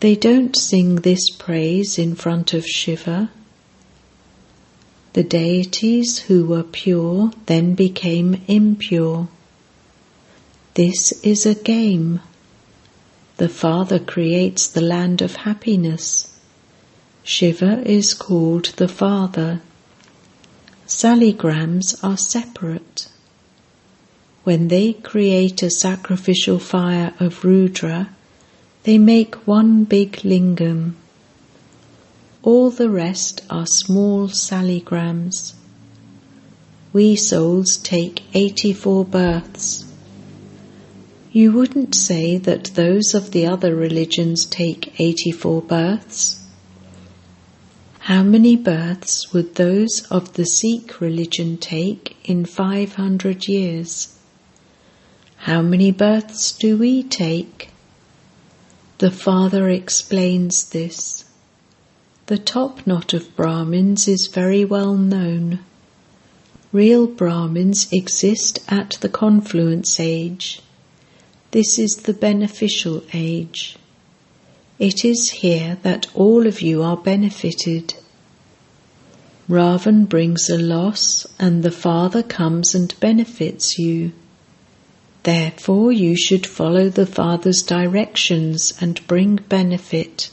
They 0.01 0.17
don't 0.17 0.57
sing 0.57 0.97
this 0.97 1.31
praise 1.31 1.99
in 1.99 2.15
front 2.15 2.55
of 2.55 2.67
Shiva. 2.67 3.31
The 5.13 5.25
deities 5.25 6.21
who 6.21 6.47
were 6.47 6.63
pure 6.63 7.33
then 7.47 7.75
became 7.75 8.43
impure. 8.47 9.29
This 10.81 11.13
is 11.23 11.45
a 11.45 11.55
game. 11.55 12.23
The 13.37 13.51
Father 13.51 13.99
creates 13.99 14.67
the 14.67 14.81
land 14.81 15.21
of 15.21 15.45
happiness. 15.45 16.35
Shiva 17.23 17.83
is 17.87 18.15
called 18.15 18.73
the 18.77 18.89
Father. 18.89 19.61
Saligrams 20.87 22.03
are 22.03 22.17
separate. 22.17 23.09
When 24.45 24.69
they 24.69 24.95
create 24.95 25.63
a 25.63 25.69
sacrificial 25.69 26.59
fire 26.59 27.13
of 27.21 27.45
Rudra, 27.45 28.09
they 28.85 28.97
make 28.97 29.35
one 29.47 29.85
big 29.85 30.13
lingam. 30.25 30.95
All 32.43 32.71
the 32.71 32.89
rest 32.89 33.43
are 33.51 33.67
small 33.67 34.29
saligrams. 34.29 35.53
We 36.95 37.17
souls 37.17 37.77
take 37.77 38.23
84 38.33 39.05
births. 39.05 39.90
You 41.33 41.53
wouldn't 41.53 41.95
say 41.95 42.39
that 42.39 42.75
those 42.75 43.15
of 43.15 43.31
the 43.31 43.47
other 43.47 43.73
religions 43.77 44.45
take 44.45 44.99
84 44.99 45.63
births. 45.63 46.45
How 48.01 48.25
many 48.25 48.57
births 48.57 49.33
would 49.33 49.55
those 49.55 50.05
of 50.11 50.33
the 50.33 50.45
Sikh 50.45 51.01
religion 51.01 51.57
take 51.57 52.17
in 52.25 52.45
500 52.45 53.47
years? 53.47 54.19
How 55.37 55.63
many 55.63 55.93
births 55.93 56.51
do 56.51 56.77
we 56.77 57.05
take? 57.05 57.71
The 58.99 59.13
Father 59.13 59.71
explains 59.71 60.71
this. 60.71 61.27
The 62.27 62.39
top 62.39 62.89
knot 62.89 63.15
of 63.15 63.37
Brahmins 63.37 64.09
is 64.09 64.27
very 64.27 64.65
well 64.65 64.95
known. 64.95 65.61
Real 66.73 67.07
Brahmins 67.07 67.87
exist 67.93 68.59
at 68.67 68.99
the 69.01 69.09
confluence 69.09 70.01
age. 70.01 70.61
This 71.53 71.79
is 71.79 71.97
the 71.97 72.15
beneficial 72.15 73.03
age. 73.13 73.77
It 74.79 75.05
is 75.05 75.31
here 75.31 75.79
that 75.83 76.07
all 76.15 76.47
of 76.47 76.63
you 76.63 76.83
are 76.83 76.97
benefited. 76.97 77.95
Ravan 79.49 80.09
brings 80.09 80.49
a 80.49 80.57
loss 80.57 81.27
and 81.41 81.65
the 81.65 81.73
Father 81.73 82.23
comes 82.23 82.75
and 82.75 82.99
benefits 83.01 83.79
you. 83.79 84.13
Therefore, 85.25 85.91
you 85.91 86.17
should 86.17 86.47
follow 86.47 86.89
the 86.89 87.05
Father's 87.05 87.63
directions 87.63 88.73
and 88.81 89.07
bring 89.09 89.37
benefit. 89.49 90.31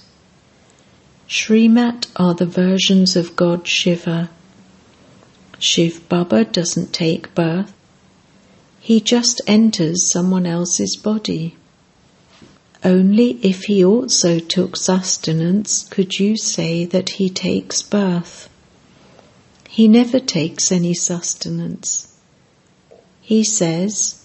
Srimat 1.28 2.08
are 2.16 2.36
the 2.36 2.46
versions 2.46 3.16
of 3.16 3.36
God 3.36 3.68
Shiva. 3.68 4.30
Shiv 5.60 6.08
Baba 6.08 6.46
doesn't 6.46 6.94
take 6.94 7.34
birth, 7.34 7.74
he 8.88 9.02
just 9.02 9.42
enters 9.48 10.10
someone 10.10 10.46
else's 10.46 10.96
body. 10.96 11.58
Only 12.86 13.32
if 13.42 13.64
he 13.64 13.84
also 13.84 14.40
took 14.40 14.78
sustenance 14.78 15.84
could 15.90 16.18
you 16.20 16.38
say 16.38 16.86
that 16.86 17.10
he 17.10 17.30
takes 17.30 17.82
birth. 17.82 18.48
He 19.68 19.90
never 19.90 20.22
takes 20.22 20.72
any 20.72 20.94
sustenance. 20.94 22.16
He 23.20 23.44
says, 23.44 24.24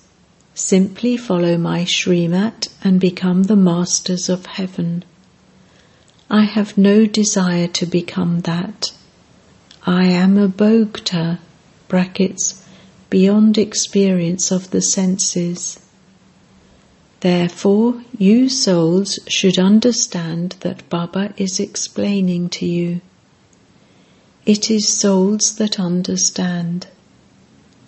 Simply 0.54 1.16
follow 1.16 1.58
my 1.58 1.84
Srimat 1.84 2.68
and 2.84 3.00
become 3.00 3.42
the 3.42 3.56
masters 3.56 4.28
of 4.28 4.46
heaven. 4.46 5.04
I 6.30 6.44
have 6.44 6.78
no 6.78 7.06
desire 7.06 7.66
to 7.66 7.84
become 7.84 8.42
that. 8.42 8.92
I 9.84 10.04
am 10.04 10.36
Abhogta, 10.36 11.40
brackets, 11.88 12.61
beyond 13.12 13.58
experience 13.58 14.50
of 14.50 14.70
the 14.70 14.80
senses. 14.80 15.78
Therefore, 17.20 18.02
you 18.16 18.48
souls 18.48 19.18
should 19.28 19.58
understand 19.58 20.56
that 20.60 20.88
Baba 20.88 21.34
is 21.36 21.60
explaining 21.60 22.48
to 22.48 22.64
you. 22.64 23.02
It 24.46 24.70
is 24.70 24.88
souls 24.88 25.56
that 25.56 25.78
understand. 25.78 26.86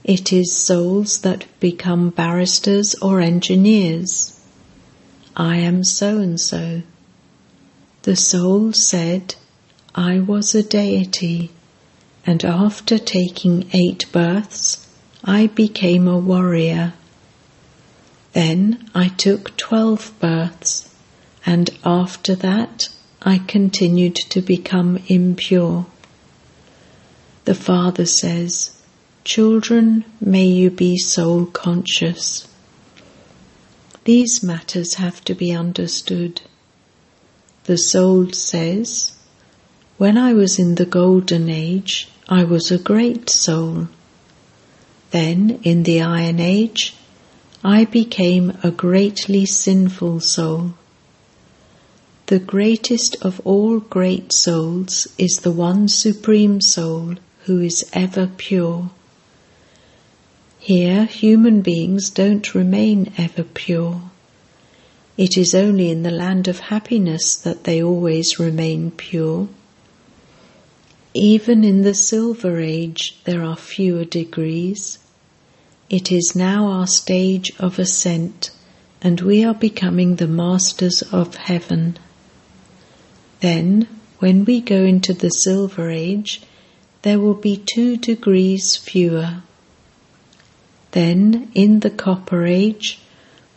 It 0.05 0.31
is 0.31 0.55
souls 0.55 1.23
that 1.23 1.47
become 1.59 2.11
barristers 2.11 2.95
or 2.97 3.23
engineers. 3.23 4.39
I 5.35 5.57
am 5.57 5.85
so 5.85 6.19
and 6.19 6.39
so. 6.39 6.83
The 8.03 8.15
soul 8.15 8.75
said, 8.75 9.37
I 9.95 10.19
was 10.21 10.55
a 10.55 10.63
deity, 10.63 11.51
and 12.27 12.45
after 12.45 12.99
taking 12.99 13.71
eight 13.73 14.05
births, 14.13 14.84
I 15.27 15.47
became 15.47 16.07
a 16.07 16.19
warrior. 16.19 16.93
Then 18.35 18.91
I 18.95 19.09
took 19.09 19.57
twelve 19.57 20.13
births, 20.21 20.95
and 21.47 21.71
after 21.83 22.35
that 22.35 22.91
I 23.23 23.39
continued 23.39 24.17
to 24.17 24.43
become 24.43 25.03
impure. 25.09 25.87
The 27.47 27.55
Father 27.55 28.05
says, 28.05 28.73
Children, 29.25 30.05
may 30.21 30.45
you 30.45 30.71
be 30.71 30.99
soul 30.99 31.47
conscious. 31.47 32.47
These 34.05 34.43
matters 34.43 34.97
have 34.97 35.25
to 35.25 35.35
be 35.35 35.53
understood. 35.53 36.43
The 37.65 37.79
soul 37.79 38.33
says, 38.33 39.15
When 39.97 40.19
I 40.19 40.35
was 40.35 40.59
in 40.59 40.75
the 40.75 40.85
golden 40.85 41.49
age, 41.49 42.09
I 42.29 42.45
was 42.45 42.71
a 42.71 42.79
great 42.79 43.31
soul. 43.31 43.89
Then, 45.15 45.61
in 45.63 45.85
the 45.85 46.01
Iron 46.01 46.41
Age, 46.41 46.93
I 47.63 47.85
became 47.85 48.59
a 48.65 48.73
greatly 48.73 49.47
sinful 49.47 50.19
soul. 50.19 50.75
The 52.27 52.41
greatest 52.41 53.15
of 53.23 53.41
all 53.45 53.79
great 53.79 54.33
souls 54.33 55.07
is 55.17 55.39
the 55.39 55.53
one 55.53 55.87
supreme 55.87 56.61
soul 56.61 57.15
who 57.45 57.61
is 57.61 57.89
ever 57.93 58.27
pure. 58.27 58.91
Here, 60.59 61.05
human 61.05 61.63
beings 61.63 62.11
don't 62.11 62.53
remain 62.53 63.13
ever 63.17 63.45
pure. 63.45 64.11
It 65.17 65.39
is 65.39 65.55
only 65.55 65.91
in 65.91 66.03
the 66.03 66.11
land 66.11 66.49
of 66.49 66.59
happiness 66.59 67.37
that 67.37 67.63
they 67.63 67.81
always 67.81 68.41
remain 68.41 68.91
pure. 68.91 69.49
Even 71.15 71.63
in 71.63 71.83
the 71.83 71.95
Silver 71.95 72.59
Age, 72.59 73.17
there 73.23 73.45
are 73.45 73.57
fewer 73.57 74.05
degrees. 74.05 74.99
It 75.91 76.11
is 76.11 76.35
now 76.35 76.67
our 76.69 76.87
stage 76.87 77.53
of 77.59 77.79
ascent, 77.79 78.51
and 79.03 79.21
we 79.21 79.45
are 79.45 79.55
becoming 79.55 80.17
the 80.17 80.27
masters 80.27 81.03
of 81.03 81.37
heaven. 81.37 81.99
Then, 83.41 83.89
when 84.19 84.47
we 84.47 84.61
go 84.63 84.85
into 84.85 85.13
the 85.13 85.29
Silver 85.29 85.91
Age, 85.91 86.41
there 87.03 87.21
will 87.21 87.35
be 87.35 87.59
two 87.59 87.99
degrees 87.99 88.77
fewer. 88.77 89.43
Then, 90.93 91.51
in 91.55 91.81
the 91.81 91.91
Copper 91.91 92.47
Age, 92.47 92.99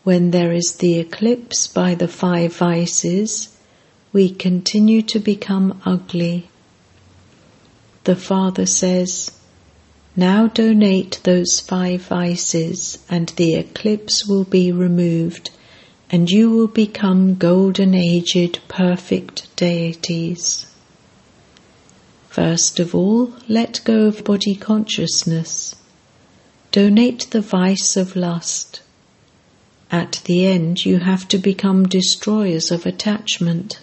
when 0.04 0.32
there 0.32 0.52
is 0.52 0.76
the 0.78 1.00
eclipse 1.00 1.68
by 1.68 1.96
the 1.96 2.10
five 2.10 2.56
vices, 2.56 3.56
we 4.12 4.30
continue 4.30 5.02
to 5.04 5.20
become 5.20 5.82
ugly. 5.86 6.50
The 8.04 8.16
Father 8.16 8.66
says, 8.66 9.37
now 10.17 10.47
donate 10.47 11.21
those 11.23 11.60
five 11.60 12.01
vices, 12.01 12.97
and 13.08 13.30
the 13.30 13.53
eclipse 13.53 14.27
will 14.27 14.43
be 14.43 14.71
removed, 14.71 15.51
and 16.10 16.30
you 16.30 16.49
will 16.49 16.67
become 16.67 17.36
golden 17.36 17.93
aged, 17.93 18.60
perfect 18.67 19.56
deities. 19.56 20.65
First 22.30 22.80
of 22.80 22.95
all, 22.95 23.34
let 23.47 23.82
go 23.84 24.08
of 24.08 24.23
body 24.23 24.56
consciousness. 24.56 25.75
Donate 26.71 27.27
the 27.30 27.41
vice 27.41 27.95
of 27.95 28.15
lust. 28.15 28.82
At 29.91 30.21
the 30.25 30.45
end, 30.47 30.84
you 30.84 30.97
have 30.97 31.27
to 31.30 31.38
become 31.38 31.88
destroyers 31.88 32.71
of 32.71 32.86
attachment. 32.86 33.80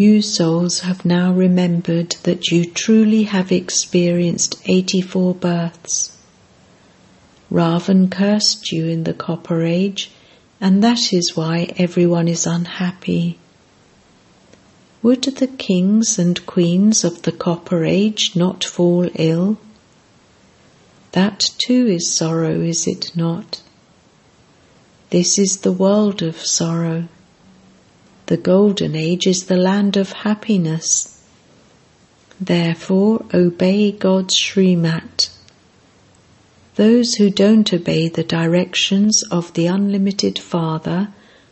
You 0.00 0.22
souls 0.22 0.80
have 0.80 1.04
now 1.04 1.30
remembered 1.30 2.16
that 2.22 2.46
you 2.46 2.64
truly 2.64 3.24
have 3.24 3.52
experienced 3.52 4.58
84 4.64 5.34
births. 5.34 6.16
Ravan 7.52 8.10
cursed 8.10 8.72
you 8.72 8.86
in 8.86 9.04
the 9.04 9.12
Copper 9.12 9.62
Age, 9.62 10.10
and 10.58 10.82
that 10.82 11.12
is 11.12 11.36
why 11.36 11.74
everyone 11.76 12.28
is 12.28 12.46
unhappy. 12.46 13.38
Would 15.02 15.24
the 15.24 15.48
kings 15.48 16.18
and 16.18 16.46
queens 16.46 17.04
of 17.04 17.20
the 17.20 17.32
Copper 17.32 17.84
Age 17.84 18.34
not 18.34 18.64
fall 18.64 19.06
ill? 19.16 19.58
That 21.12 21.44
too 21.58 21.86
is 21.86 22.10
sorrow, 22.10 22.62
is 22.62 22.86
it 22.86 23.14
not? 23.14 23.60
This 25.10 25.38
is 25.38 25.58
the 25.58 25.72
world 25.72 26.22
of 26.22 26.36
sorrow. 26.38 27.06
The 28.30 28.36
Golden 28.36 28.94
Age 28.94 29.26
is 29.26 29.46
the 29.46 29.56
land 29.56 29.96
of 29.96 30.12
happiness. 30.12 31.20
Therefore, 32.40 33.24
obey 33.34 33.90
God's 33.90 34.36
Srimat. 34.36 35.30
Those 36.76 37.14
who 37.14 37.28
don't 37.28 37.72
obey 37.74 38.08
the 38.08 38.22
directions 38.22 39.24
of 39.32 39.52
the 39.54 39.66
unlimited 39.66 40.38
Father 40.38 41.08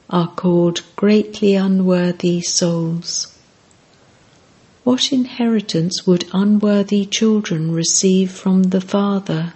are 0.09 0.29
called 0.29 0.83
greatly 0.95 1.57
unworthy 1.57 2.43
souls. 2.43 3.37
What 4.85 5.12
inheritance 5.12 6.07
would 6.07 6.27
unworthy 6.33 7.07
children 7.07 7.73
receive 7.73 8.31
from 8.31 8.62
the 8.62 8.81
Father? 8.81 9.53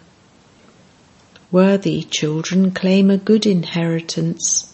Worthy 1.52 2.02
children 2.02 2.72
claim 2.72 3.12
a 3.12 3.16
good 3.16 3.46
inheritance. 3.46 4.71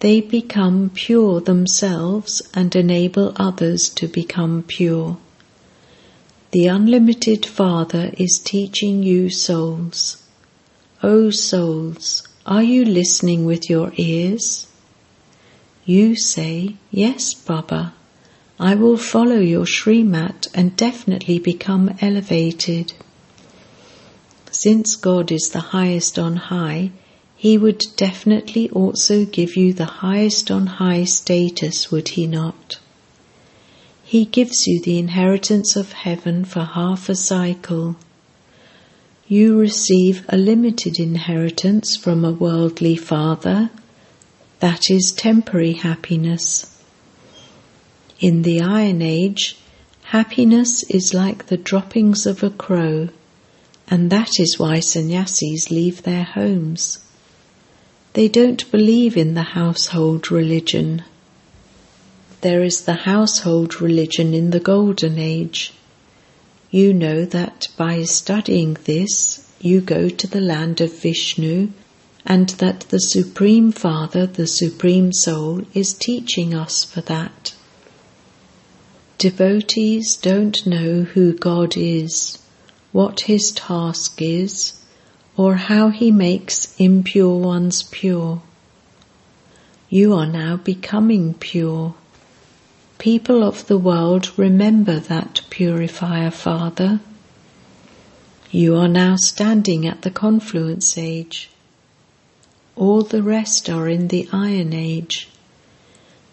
They 0.00 0.20
become 0.20 0.90
pure 0.92 1.40
themselves 1.40 2.42
and 2.52 2.74
enable 2.76 3.32
others 3.36 3.88
to 3.90 4.06
become 4.06 4.62
pure. 4.62 5.16
The 6.50 6.66
unlimited 6.66 7.46
Father 7.46 8.12
is 8.18 8.38
teaching 8.38 9.02
you 9.02 9.30
souls. 9.30 10.22
O 11.02 11.30
souls, 11.30 12.26
are 12.44 12.62
you 12.62 12.84
listening 12.84 13.46
with 13.46 13.70
your 13.70 13.92
ears? 13.96 14.66
You 15.84 16.14
say, 16.16 16.76
Yes, 16.90 17.32
Baba. 17.32 17.94
I 18.58 18.74
will 18.74 18.96
follow 18.96 19.38
your 19.38 19.66
Srimat 19.66 20.48
and 20.54 20.76
definitely 20.76 21.38
become 21.38 21.96
elevated. 22.00 22.92
Since 24.50 24.96
God 24.96 25.30
is 25.30 25.50
the 25.50 25.60
highest 25.76 26.18
on 26.18 26.36
high, 26.36 26.90
He 27.46 27.58
would 27.58 27.84
definitely 27.94 28.68
also 28.70 29.24
give 29.24 29.54
you 29.54 29.72
the 29.72 30.02
highest 30.02 30.50
on 30.50 30.66
high 30.66 31.04
status, 31.04 31.92
would 31.92 32.08
He 32.08 32.26
not? 32.26 32.80
He 34.02 34.24
gives 34.24 34.66
you 34.66 34.80
the 34.82 34.98
inheritance 34.98 35.76
of 35.76 35.92
heaven 35.92 36.44
for 36.44 36.64
half 36.64 37.08
a 37.08 37.14
cycle. 37.14 37.94
You 39.28 39.56
receive 39.60 40.26
a 40.28 40.36
limited 40.36 40.98
inheritance 40.98 41.96
from 41.96 42.24
a 42.24 42.32
worldly 42.32 42.96
father, 42.96 43.70
that 44.58 44.90
is 44.90 45.12
temporary 45.12 45.74
happiness. 45.74 46.82
In 48.18 48.42
the 48.42 48.60
Iron 48.60 49.02
Age, 49.02 49.56
happiness 50.02 50.82
is 50.90 51.14
like 51.14 51.46
the 51.46 51.56
droppings 51.56 52.26
of 52.26 52.42
a 52.42 52.50
crow, 52.50 53.10
and 53.86 54.10
that 54.10 54.40
is 54.40 54.58
why 54.58 54.80
sannyasis 54.80 55.70
leave 55.70 56.02
their 56.02 56.24
homes. 56.24 57.05
They 58.16 58.28
don't 58.28 58.70
believe 58.70 59.14
in 59.14 59.34
the 59.34 59.42
household 59.42 60.30
religion. 60.30 61.04
There 62.40 62.64
is 62.64 62.86
the 62.86 62.94
household 63.04 63.82
religion 63.82 64.32
in 64.32 64.52
the 64.52 64.66
Golden 64.74 65.18
Age. 65.18 65.74
You 66.70 66.94
know 66.94 67.26
that 67.26 67.68
by 67.76 68.04
studying 68.04 68.78
this, 68.84 69.46
you 69.60 69.82
go 69.82 70.08
to 70.08 70.26
the 70.26 70.40
land 70.40 70.80
of 70.80 70.98
Vishnu, 70.98 71.68
and 72.24 72.48
that 72.64 72.86
the 72.88 73.00
Supreme 73.00 73.70
Father, 73.70 74.24
the 74.24 74.46
Supreme 74.46 75.12
Soul, 75.12 75.66
is 75.74 75.92
teaching 75.92 76.54
us 76.54 76.84
for 76.84 77.02
that. 77.02 77.54
Devotees 79.18 80.16
don't 80.16 80.66
know 80.66 81.02
who 81.02 81.34
God 81.34 81.76
is, 81.76 82.38
what 82.92 83.28
his 83.28 83.52
task 83.52 84.22
is, 84.22 84.72
or 85.36 85.56
how 85.56 85.90
he 85.90 86.10
makes 86.10 86.74
impure 86.78 87.38
ones 87.38 87.82
pure. 87.82 88.40
You 89.88 90.14
are 90.14 90.26
now 90.26 90.56
becoming 90.56 91.34
pure. 91.34 91.94
People 92.98 93.44
of 93.44 93.66
the 93.66 93.78
world 93.78 94.32
remember 94.38 94.98
that 94.98 95.42
purifier 95.50 96.30
Father. 96.30 97.00
You 98.50 98.76
are 98.76 98.88
now 98.88 99.16
standing 99.16 99.86
at 99.86 100.02
the 100.02 100.10
confluence 100.10 100.96
age. 100.96 101.50
All 102.74 103.02
the 103.02 103.22
rest 103.22 103.68
are 103.68 103.88
in 103.88 104.08
the 104.08 104.28
Iron 104.32 104.72
Age. 104.72 105.28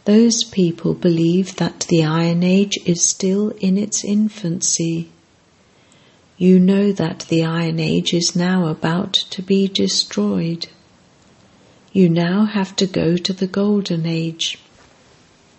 Those 0.05 0.43
people 0.43 0.93
believe 0.93 1.57
that 1.57 1.81
the 1.89 2.03
Iron 2.03 2.43
Age 2.43 2.77
is 2.85 3.07
still 3.07 3.49
in 3.59 3.77
its 3.77 4.03
infancy. 4.03 5.09
You 6.37 6.59
know 6.59 6.91
that 6.91 7.25
the 7.29 7.43
Iron 7.43 7.79
Age 7.79 8.13
is 8.13 8.35
now 8.35 8.67
about 8.67 9.13
to 9.13 9.41
be 9.41 9.67
destroyed. 9.67 10.67
You 11.91 12.09
now 12.09 12.45
have 12.45 12.75
to 12.77 12.87
go 12.87 13.17
to 13.17 13.33
the 13.33 13.47
Golden 13.47 14.05
Age. 14.05 14.57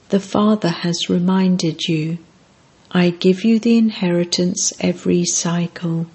The 0.09 0.21
Father 0.21 0.71
has 0.71 1.09
reminded 1.09 1.83
you, 1.89 2.19
I 2.91 3.11
give 3.11 3.45
you 3.45 3.59
the 3.59 3.77
inheritance 3.77 4.73
every 4.81 5.25
cycle. 5.25 6.07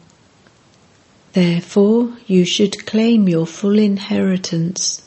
Therefore, 1.33 2.17
you 2.27 2.45
should 2.45 2.85
claim 2.85 3.27
your 3.27 3.45
full 3.45 3.77
inheritance 3.79 5.01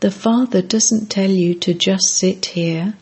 the 0.00 0.10
Father 0.10 0.60
doesn't 0.60 1.10
tell 1.10 1.30
you 1.30 1.54
to 1.54 1.72
just 1.72 2.08
sit 2.08 2.46
here. 2.46 2.94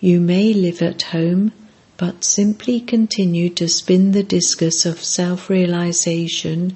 You 0.00 0.20
may 0.20 0.52
live 0.52 0.82
at 0.82 1.00
home, 1.02 1.52
but 1.98 2.24
simply 2.24 2.80
continue 2.80 3.50
to 3.50 3.68
spin 3.68 4.12
the 4.12 4.22
discus 4.22 4.86
of 4.86 5.04
self 5.04 5.50
realization 5.50 6.74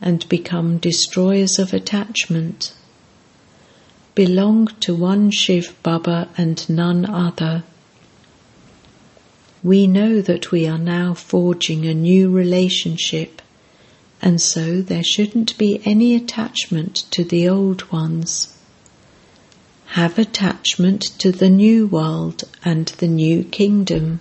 and 0.00 0.28
become 0.28 0.78
destroyers 0.78 1.58
of 1.58 1.72
attachment. 1.72 2.72
Belong 4.14 4.66
to 4.80 4.94
one 4.94 5.30
Shiv 5.30 5.74
Baba 5.82 6.28
and 6.36 6.68
none 6.68 7.06
other. 7.06 7.62
We 9.62 9.86
know 9.86 10.20
that 10.20 10.50
we 10.50 10.66
are 10.66 10.78
now 10.78 11.14
forging 11.14 11.86
a 11.86 11.94
new 11.94 12.30
relationship 12.30 13.40
and 14.22 14.40
so 14.40 14.80
there 14.80 15.02
shouldn't 15.02 15.58
be 15.58 15.82
any 15.84 16.14
attachment 16.14 17.04
to 17.10 17.24
the 17.24 17.48
old 17.48 17.90
ones. 17.92 18.56
Have 19.86 20.18
attachment 20.18 21.02
to 21.18 21.32
the 21.32 21.50
new 21.50 21.86
world 21.86 22.44
and 22.64 22.86
the 22.86 23.08
new 23.08 23.44
kingdom. 23.44 24.20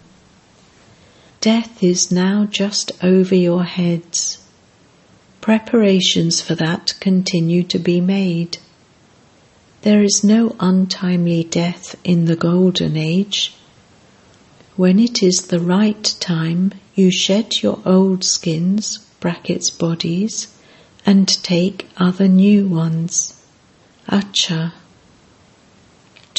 Death 1.41 1.81
is 1.81 2.11
now 2.11 2.45
just 2.45 2.91
over 3.03 3.33
your 3.33 3.63
heads. 3.63 4.37
Preparations 5.41 6.39
for 6.39 6.53
that 6.53 6.93
continue 6.99 7.63
to 7.63 7.79
be 7.79 7.99
made. 7.99 8.59
There 9.81 10.03
is 10.03 10.23
no 10.23 10.55
untimely 10.59 11.43
death 11.43 11.95
in 12.03 12.25
the 12.25 12.35
Golden 12.35 12.95
Age. 12.95 13.55
When 14.75 14.99
it 14.99 15.23
is 15.23 15.47
the 15.47 15.59
right 15.59 16.03
time, 16.19 16.73
you 16.93 17.09
shed 17.09 17.63
your 17.63 17.81
old 17.87 18.23
skins 18.23 18.99
brackets 19.19 19.71
bodies 19.71 20.47
and 21.07 21.27
take 21.27 21.89
other 21.97 22.27
new 22.27 22.67
ones. 22.67 23.41
Acha. 24.07 24.73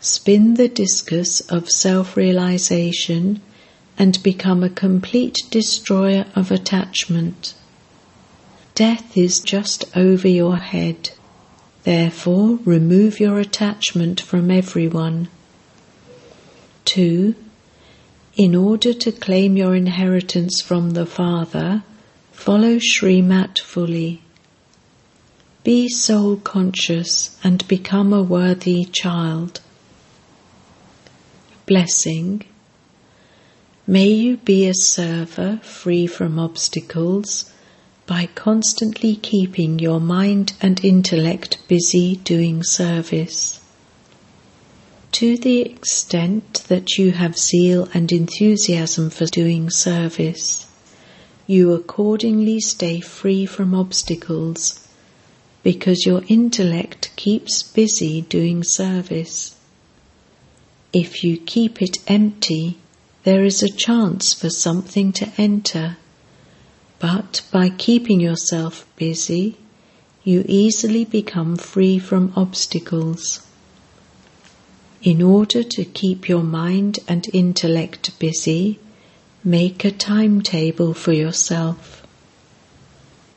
Spin 0.00 0.54
the 0.54 0.68
discus 0.68 1.40
of 1.40 1.68
self 1.68 2.16
realization 2.16 3.40
and 3.98 4.22
become 4.22 4.62
a 4.62 4.70
complete 4.70 5.38
destroyer 5.50 6.26
of 6.36 6.50
attachment. 6.50 7.54
Death 8.74 9.16
is 9.16 9.40
just 9.40 9.84
over 9.96 10.28
your 10.28 10.56
head. 10.56 11.10
Therefore, 11.82 12.58
remove 12.64 13.18
your 13.18 13.40
attachment 13.40 14.20
from 14.20 14.50
everyone. 14.50 15.28
2 16.84 17.34
in 18.38 18.54
order 18.54 18.94
to 18.94 19.10
claim 19.10 19.56
your 19.56 19.74
inheritance 19.74 20.62
from 20.62 20.90
the 20.90 21.04
Father, 21.04 21.82
follow 22.30 22.78
Srimat 22.78 23.58
fully. 23.58 24.22
Be 25.64 25.88
soul 25.88 26.36
conscious 26.36 27.36
and 27.42 27.66
become 27.66 28.12
a 28.12 28.22
worthy 28.22 28.84
child. 28.84 29.60
Blessing. 31.68 32.44
May 33.86 34.08
you 34.08 34.38
be 34.38 34.66
a 34.66 34.72
server 34.72 35.60
free 35.62 36.06
from 36.06 36.38
obstacles 36.38 37.52
by 38.06 38.24
constantly 38.34 39.16
keeping 39.16 39.78
your 39.78 40.00
mind 40.00 40.54
and 40.62 40.82
intellect 40.82 41.58
busy 41.68 42.16
doing 42.24 42.62
service. 42.62 43.60
To 45.12 45.36
the 45.36 45.60
extent 45.60 46.64
that 46.68 46.96
you 46.96 47.12
have 47.12 47.36
zeal 47.36 47.86
and 47.92 48.10
enthusiasm 48.12 49.10
for 49.10 49.26
doing 49.26 49.68
service, 49.68 50.66
you 51.46 51.74
accordingly 51.74 52.60
stay 52.60 53.00
free 53.00 53.44
from 53.44 53.74
obstacles 53.74 54.88
because 55.62 56.06
your 56.06 56.22
intellect 56.28 57.10
keeps 57.16 57.62
busy 57.62 58.22
doing 58.22 58.64
service. 58.64 59.57
If 60.92 61.22
you 61.22 61.36
keep 61.38 61.82
it 61.82 61.98
empty, 62.06 62.78
there 63.24 63.44
is 63.44 63.62
a 63.62 63.70
chance 63.70 64.32
for 64.32 64.50
something 64.50 65.12
to 65.14 65.30
enter 65.36 65.96
but 66.98 67.42
by 67.52 67.68
keeping 67.68 68.18
yourself 68.18 68.84
busy, 68.96 69.56
you 70.24 70.44
easily 70.48 71.04
become 71.04 71.56
free 71.56 71.98
from 71.98 72.32
obstacles. 72.34 73.40
In 75.02 75.22
order 75.22 75.62
to 75.62 75.84
keep 75.84 76.28
your 76.28 76.42
mind 76.42 76.98
and 77.06 77.28
intellect 77.32 78.18
busy, 78.18 78.80
make 79.44 79.84
a 79.84 79.92
timetable 79.92 80.92
for 80.92 81.12
yourself. 81.12 82.02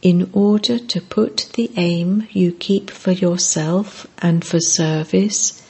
In 0.01 0.31
order 0.33 0.79
to 0.79 0.99
put 0.99 1.51
the 1.53 1.69
aim 1.77 2.27
you 2.31 2.51
keep 2.51 2.89
for 2.89 3.11
yourself 3.11 4.07
and 4.17 4.43
for 4.43 4.59
service 4.59 5.61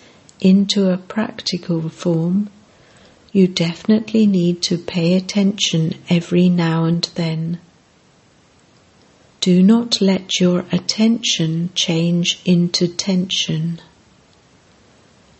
into 0.41 0.91
a 0.91 0.97
practical 0.97 1.87
form, 1.87 2.49
you 3.31 3.47
definitely 3.47 4.25
need 4.25 4.61
to 4.63 4.77
pay 4.77 5.15
attention 5.15 5.93
every 6.09 6.49
now 6.49 6.83
and 6.83 7.03
then. 7.15 7.59
Do 9.39 9.63
not 9.63 10.01
let 10.01 10.39
your 10.39 10.65
attention 10.71 11.71
change 11.73 12.41
into 12.45 12.87
tension. 12.87 13.81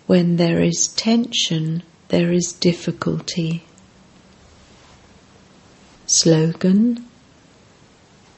When 0.08 0.38
there 0.38 0.62
is 0.62 0.88
tension, 0.88 1.84
there 2.08 2.32
is 2.32 2.54
difficulty. 2.54 3.64
Slogan 6.08 7.06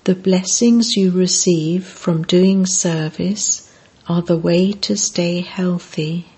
The 0.04 0.16
blessings 0.16 0.98
you 0.98 1.12
receive 1.12 1.86
from 1.86 2.24
doing 2.24 2.66
service 2.66 3.72
are 4.08 4.22
the 4.22 4.38
way 4.38 4.74
to 4.74 4.98
stay 4.98 5.42
healthy. 5.42 6.33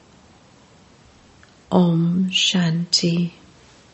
Om 1.69 2.30
Shanti. 2.32 3.44